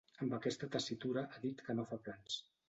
[0.25, 2.41] Amb aquesta tessitura ha dit que no fa plans.